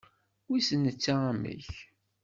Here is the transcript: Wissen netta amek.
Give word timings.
Wissen 0.49 0.79
netta 0.83 1.15
amek. 1.31 1.67